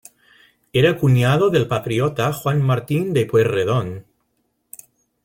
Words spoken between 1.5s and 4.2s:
del patriota Juan Martín de Pueyrredón.